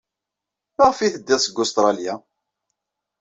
[0.77, 2.15] Maɣef ay teddid seg Ustṛalya?